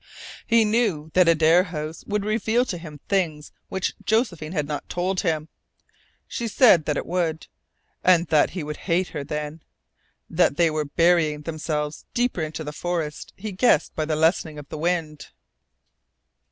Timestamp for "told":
4.89-5.19